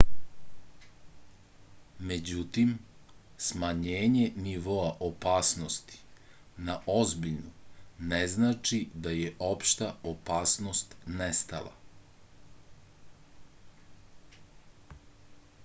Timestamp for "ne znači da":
8.13-9.13